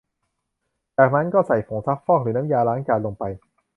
[0.97, 3.23] จากนั้นก็ใส่ผงซักฟอกหรือน้ำยาล้างจานลงไป